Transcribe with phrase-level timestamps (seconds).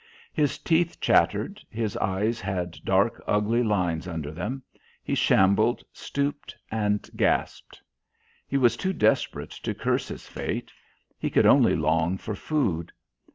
[0.33, 4.63] His teeth chattered, his eyes had dark, ugly lines under them,
[5.03, 7.79] he shambled, stooped, and gasped.
[8.47, 10.71] He was too desperate to curse his fate
[11.19, 12.91] he could only long for food.